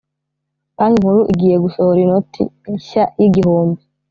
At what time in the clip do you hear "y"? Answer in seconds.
3.19-3.21